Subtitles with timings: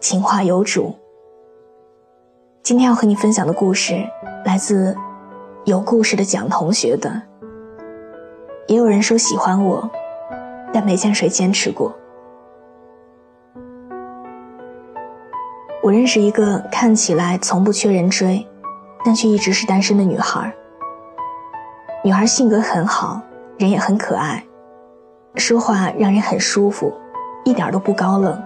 [0.00, 0.94] 情话有主。
[2.62, 4.00] 今天要和你分享的故事
[4.44, 4.96] 来自
[5.64, 7.20] 有故事的蒋同学的。
[8.68, 9.90] 也有人说喜欢我，
[10.72, 11.92] 但没见谁坚持过。
[15.82, 18.46] 我认识一个看起来从不缺人追，
[19.04, 20.54] 但却一直是单身的女孩。
[22.04, 23.20] 女孩性格很好，
[23.58, 24.44] 人也很可爱，
[25.34, 26.92] 说话让人很舒服，
[27.44, 28.40] 一点都不高冷。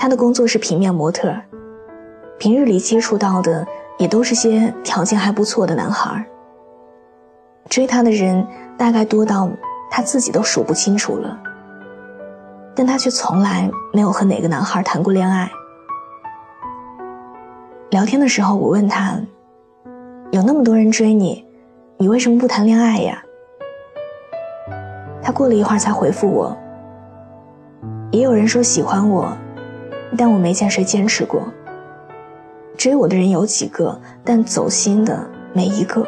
[0.00, 1.30] 他的工作是平面模特，
[2.38, 3.66] 平日里接触到的
[3.98, 6.24] 也都是些条件还不错的男孩。
[7.68, 8.46] 追他的人
[8.78, 9.50] 大概多到
[9.90, 11.38] 他自己都数不清楚了，
[12.74, 15.50] 但他却从来没有和哪个男孩谈过恋爱。
[17.90, 19.20] 聊天的时候，我问他
[20.32, 21.44] ：“有那么多人追你，
[21.98, 23.22] 你为什么不谈恋爱呀？”
[25.22, 26.56] 他过了一会儿才回复我
[28.10, 29.36] ：“也有人说喜欢我。”
[30.16, 31.42] 但我没见谁坚持过。
[32.76, 36.06] 追我的人有几个，但走心的没一个。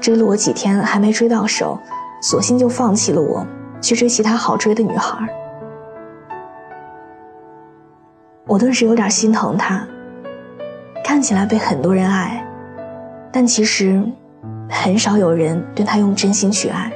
[0.00, 1.78] 追了我几天还没追到手，
[2.22, 3.46] 索性就放弃了我，
[3.80, 5.26] 去追其他好追的女孩。
[8.46, 9.86] 我顿时有点心疼他。
[11.02, 12.42] 看起来被很多人爱，
[13.30, 14.02] 但其实
[14.70, 16.90] 很少有人对他用真心去爱。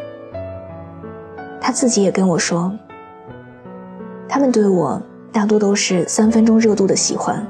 [1.60, 2.72] 他自己也跟我说，
[4.26, 5.02] 他们对我。
[5.32, 7.46] 大多都是三分钟热度的喜欢，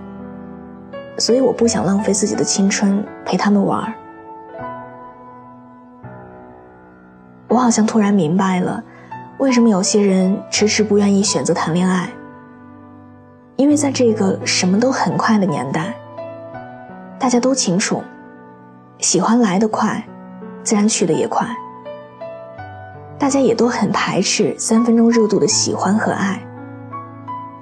[1.18, 3.94] 所以我不想浪费自己的青春陪他们玩儿。
[7.48, 8.82] 我好像突然明白了，
[9.38, 12.10] 为什么有些人迟迟不愿意选择谈恋爱。
[13.56, 15.94] 因为在这个什么都很快的年代，
[17.18, 18.02] 大家都清楚，
[18.98, 20.04] 喜欢来得快，
[20.62, 21.46] 自然去的也快。
[23.18, 26.40] 大家也都很排斥三分钟热度的喜欢和爱。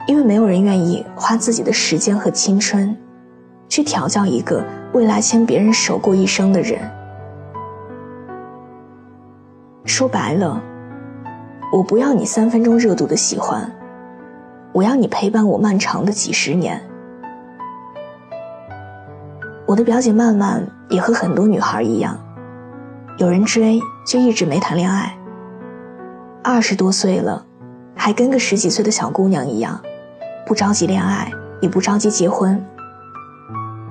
[0.06, 2.97] 因为没有人愿意花自己的时间和青春，
[3.69, 6.78] 去调教一个未来牵别人手过一生的人。
[9.84, 10.62] 说白了，
[11.72, 13.71] 我不要你三分钟热度的喜欢，
[14.72, 16.81] 我要你陪伴我漫长的几十年。
[19.67, 22.17] 我的表姐曼曼也和很多女孩一样，
[23.19, 25.17] 有人追就一直没谈恋爱。
[26.44, 27.44] 二十多岁了，
[27.97, 29.81] 还跟个十几岁的小姑娘一样。
[30.47, 31.31] 不着急恋爱，
[31.61, 32.65] 也不着急结婚。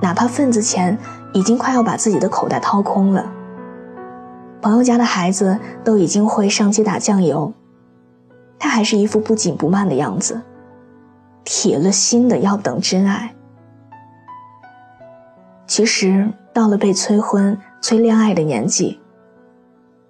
[0.02, 0.98] 哪怕份子钱
[1.34, 3.30] 已经快要把自己的口袋掏空了，
[4.62, 7.54] 朋友家的孩子都已经会上街打酱油，
[8.58, 10.42] 他还是一副不紧不慢的样子，
[11.44, 13.36] 铁了心的要等真爱。
[15.68, 19.02] 其实到了被催婚、催恋爱的年纪，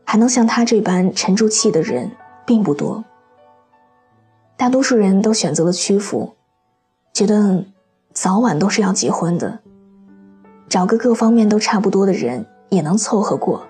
[0.04, 2.12] 还能像他这般沉住气的人
[2.46, 3.04] 并不多。
[4.58, 6.35] 大多数人都选择了屈服，
[7.16, 7.64] 觉得
[8.12, 9.60] 早晚都是要结婚的，
[10.68, 13.66] 找个各方面都差不多的人也能凑合过。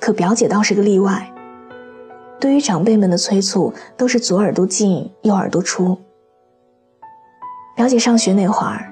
[0.00, 1.30] 可表姐倒是个例外，
[2.40, 5.98] 对于长辈们的催促，都是左耳朵进右耳朵出。
[7.76, 8.90] 表姐上学那会儿，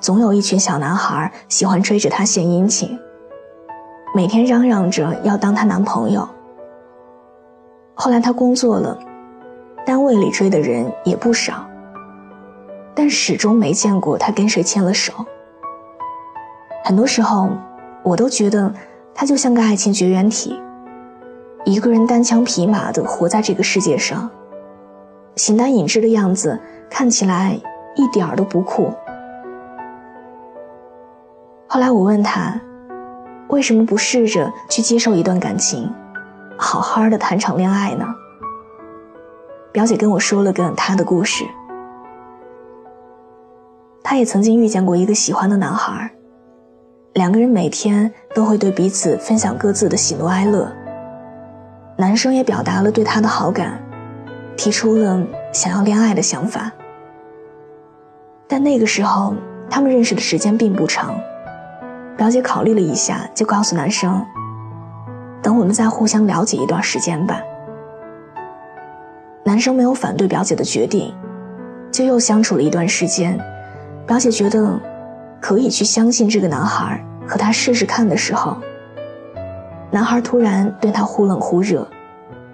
[0.00, 2.98] 总有一群小男孩喜欢追着她献殷勤，
[4.14, 6.26] 每天嚷嚷着要当她男朋友。
[7.92, 8.98] 后来她工作了。
[9.84, 11.68] 单位里追的人也不少，
[12.94, 15.12] 但始终没见过他跟谁牵了手。
[16.84, 17.48] 很多时候，
[18.02, 18.72] 我都觉得
[19.14, 20.60] 他就像个爱情绝缘体，
[21.64, 24.28] 一个人单枪匹马地活在这个世界上，
[25.36, 26.60] 形单影只的样子
[26.90, 27.58] 看起来
[27.94, 28.92] 一点儿都不酷。
[31.68, 32.60] 后来我问他，
[33.48, 35.90] 为什么不试着去接受一段感情，
[36.58, 38.04] 好好的谈场恋爱呢？
[39.70, 41.44] 表姐跟我说了个她的故事。
[44.02, 46.10] 她也曾经遇见过一个喜欢的男孩，
[47.14, 50.70] 两个人每天都会对彼此分享各自的喜怒哀乐。
[51.96, 53.78] 男生也表达了对她的好感，
[54.56, 55.22] 提出了
[55.52, 56.70] 想要恋爱的想法。
[58.48, 59.34] 但那个时候
[59.70, 61.14] 他们认识的时间并不长，
[62.16, 64.24] 表姐考虑了一下，就告诉男生
[65.42, 67.40] ：“等我们再互相了解一段时间吧。”
[69.44, 71.14] 男生没有反对表姐的决定，
[71.90, 73.38] 就又相处了一段时间，
[74.06, 74.78] 表姐觉得
[75.40, 78.56] 可以去相信这个男孩，和他试试看的时候，
[79.90, 81.86] 男孩突然对她忽冷忽热，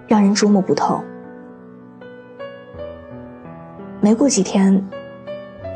[0.07, 1.03] 让人捉摸不透。
[3.99, 4.81] 没过几天，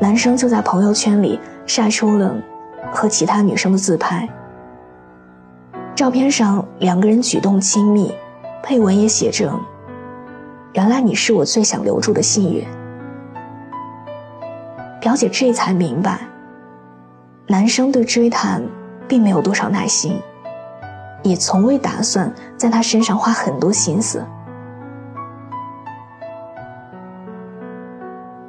[0.00, 2.34] 男生就在朋友圈里晒出了
[2.92, 4.28] 和其他女生的自拍。
[5.94, 8.14] 照片上两个人举动亲密，
[8.62, 9.52] 配文也写着
[10.74, 12.64] ：“原来你是我最想留住的幸运。”
[15.14, 16.22] 表姐这才明白，
[17.46, 18.60] 男生对追她
[19.06, 20.20] 并没有多少耐心，
[21.22, 24.26] 也从未打算在她身上花很多心思。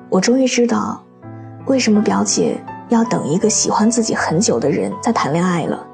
[0.10, 1.00] 我终于知道，
[1.68, 2.60] 为什么表姐
[2.90, 5.86] 要等一个喜欢自己很久的人再谈恋爱了。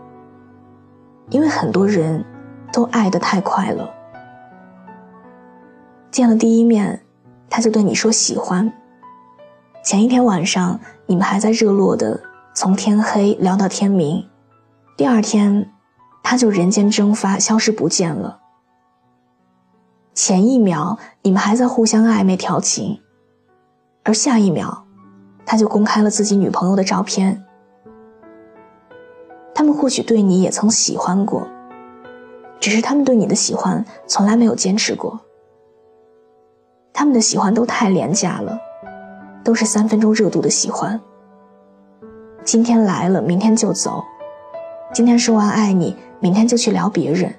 [1.32, 2.24] 因为很多人，
[2.72, 3.90] 都爱得太快了。
[6.12, 7.02] 见了第一面，
[7.50, 8.72] 他就对你说喜欢。
[9.84, 12.20] 前一天晚上，你们还在热络的
[12.54, 14.24] 从天黑聊到天明，
[14.96, 15.72] 第二天，
[16.22, 18.40] 他就人间蒸发，消失不见了。
[20.14, 23.02] 前一秒你们还在互相暧昧调情，
[24.04, 24.86] 而下一秒，
[25.48, 27.44] 他就公开了自己女朋友的照片。
[29.56, 31.48] 他们或许对你也曾喜欢过，
[32.60, 35.20] 只是他们对你的喜欢从来没有坚持过。
[36.94, 38.60] 他们的喜欢都太廉价了，
[39.44, 41.00] 都是三分钟热度的喜欢。
[42.44, 44.04] 今天来了，明天就走；
[44.94, 47.34] 今天说完爱你，明天就去聊别人。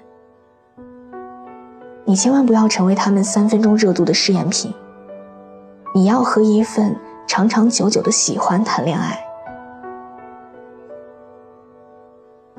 [2.05, 4.73] 你千万不要成为他们三分钟热度的试验品。
[5.95, 6.95] 你要和一份
[7.27, 9.19] 长长久久的喜欢谈恋爱。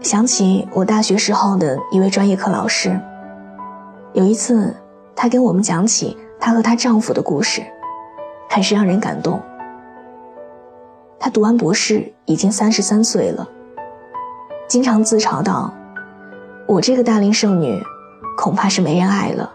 [0.01, 2.99] 想起我大学时候的一位专业课老师，
[4.13, 4.75] 有一次，
[5.17, 7.63] 她跟我们讲起她和她丈夫的故事，
[8.49, 9.41] 很是让人感动。
[11.19, 13.49] 他读完博士已经三十三岁了，
[14.69, 15.73] 经常自嘲道
[16.69, 17.83] ：“我这个大龄剩女，
[18.37, 19.51] 恐怕是没人爱了。”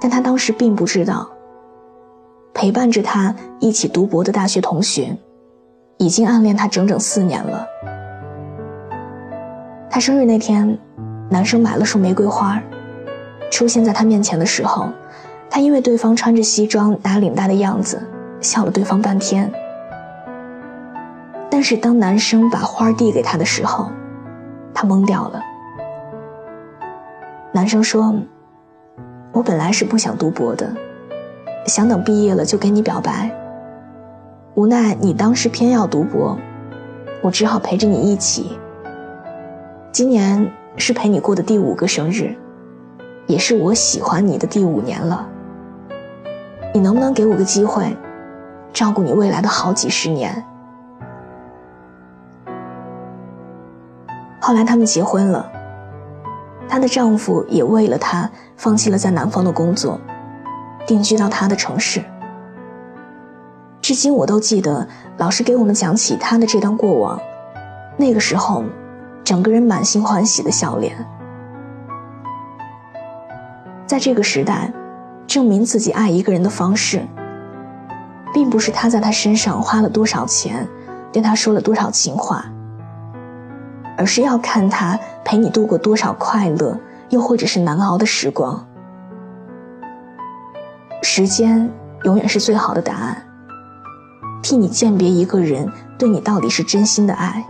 [0.00, 1.28] 但他当时并不知道，
[2.54, 5.16] 陪伴着他一起读博的大学同学，
[5.96, 7.66] 已经暗恋他整整四年了。
[9.90, 10.78] 他生日那天，
[11.30, 12.62] 男生买了束玫瑰花，
[13.50, 14.88] 出现在他面前的时候，
[15.50, 18.00] 他因为对方穿着西装打领带的样子，
[18.40, 19.50] 笑了对方半天。
[21.50, 23.90] 但是当男生把花递给他的时候，
[24.74, 25.42] 他懵掉了。
[27.50, 28.14] 男生说
[29.32, 30.70] ：“我本来是不想读博的，
[31.66, 33.34] 想等毕业了就跟你表白。
[34.54, 36.38] 无奈你当时偏要读博，
[37.22, 38.58] 我只好陪着你一起。”
[39.90, 42.36] 今年是陪你过的第五个生日，
[43.26, 45.26] 也是我喜欢你的第五年了。
[46.74, 47.96] 你能不能给我个机会，
[48.72, 50.44] 照顾你未来的好几十年？
[54.40, 55.50] 后来他们结婚了，
[56.68, 60.00] 她的丈夫也为了她放弃了在南方的工作，
[60.86, 62.02] 定居到她的城市。
[63.80, 64.86] 至今我都记得
[65.16, 67.18] 老师给我们讲起他的这段过往，
[67.96, 68.64] 那个时候。
[69.24, 70.96] 整个人满心欢喜的笑脸，
[73.84, 74.72] 在这个时代，
[75.28, 77.06] 证明自己爱一个人的方式，
[78.32, 80.66] 并不是他在他身上花了多少钱，
[81.12, 82.46] 对他说了多少情话，
[83.98, 86.80] 而是要看他陪你度过多少快乐，
[87.10, 88.66] 又或者是难熬的时光。
[91.02, 91.70] 时间
[92.04, 93.22] 永远是最好的答案，
[94.42, 97.44] 替你鉴别一个人对你到底是真心的爱。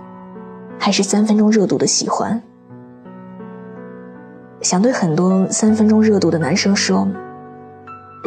[0.81, 2.41] 还是三分钟热度的喜欢，
[4.63, 7.07] 想对很多三分钟热度的男生说：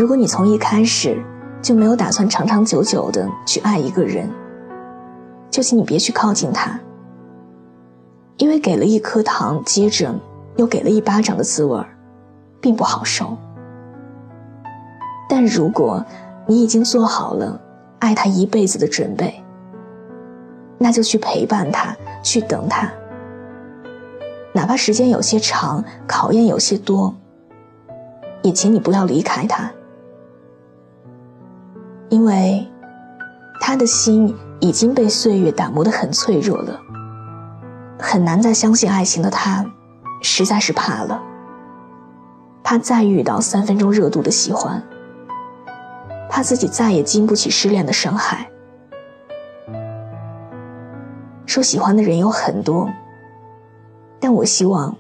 [0.01, 1.24] 如果你从一开始
[1.62, 4.27] 就没有打算长长久久的去爱一个人，
[5.51, 6.79] 就请你别去靠近他，
[8.38, 10.12] 因为给了一颗糖，接着
[10.55, 11.79] 又给了一巴掌的滋味
[12.60, 13.38] 并不好受。
[15.29, 16.03] 但如果
[16.48, 17.62] 你已经做好了
[18.00, 19.39] 爱他一辈子的准备，
[20.79, 21.96] 那就去陪伴他。
[22.24, 22.91] 去等他，
[24.51, 27.13] 哪怕时间有些长，考验有些多，
[28.41, 29.72] 也请你不要离开他，
[32.12, 32.68] 因为
[33.62, 36.77] 他的心已经被岁月打磨得很脆弱了，
[37.98, 39.65] 很难再相信爱情的他，
[40.22, 41.24] 实在是怕了，
[42.62, 44.84] 怕再遇到三分钟热度的喜欢，
[46.30, 48.51] 怕自己再也经不起失恋的伤害。
[51.46, 52.89] 说喜欢的人有很多，
[54.20, 54.94] 但我希望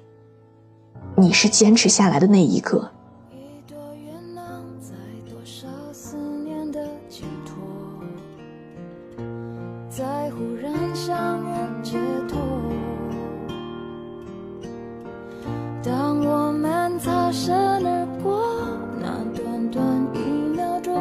[1.15, 2.89] 你是坚持下来的那一个。
[3.31, 4.45] 一朵月亮
[4.79, 4.93] 在
[5.29, 7.55] 多少思念的寄托，
[9.89, 11.97] 在忽然想人解
[12.27, 12.39] 脱。
[15.83, 18.41] 当我们擦身而过，
[19.01, 20.19] 那短短一
[20.55, 20.93] 秒钟，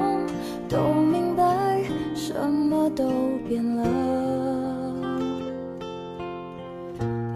[0.68, 1.82] 都明白
[2.14, 3.04] 什么都
[3.48, 3.86] 变了。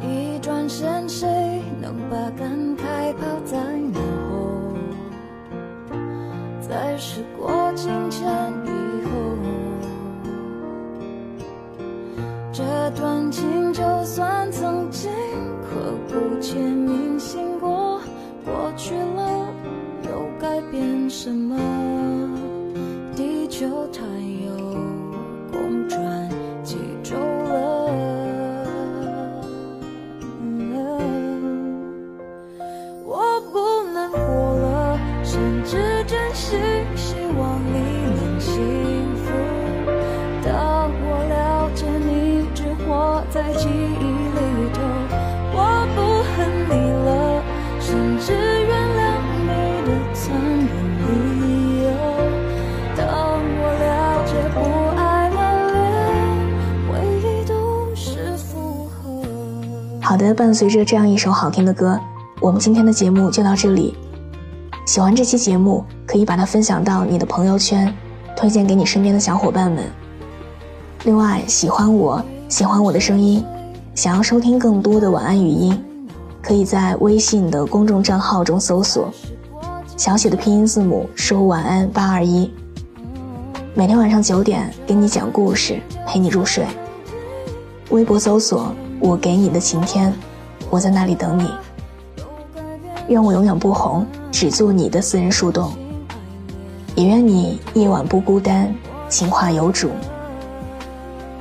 [0.00, 3.73] 一转身，谁能把感慨抛在？
[60.14, 61.98] 好的，伴随着这样一首好听的歌，
[62.40, 63.96] 我们今天的节目就到这里。
[64.86, 67.92] 喜欢这期节目，可以把它分享到你的朋友圈，
[68.36, 69.82] 推荐给你身边的小伙伴们。
[71.02, 73.44] 另外，喜欢我，喜欢我的声音，
[73.96, 75.84] 想要收听更多的晚安语音，
[76.40, 79.12] 可以在微信的公众账号中搜索
[79.96, 82.48] 小写的拼音字母说晚安八二一，
[83.74, 86.64] 每天晚上九点给你讲故事，陪你入睡。
[87.90, 88.72] 微博搜索
[89.04, 90.10] 我给你的晴天，
[90.70, 91.50] 我在那里等你。
[93.08, 95.74] 愿我永远不红，只做你的私人树洞。
[96.94, 98.74] 也愿你夜晚不孤单，
[99.10, 99.90] 情话有主。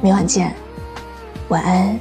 [0.02, 0.54] 明晚见，
[1.48, 1.98] 晚安。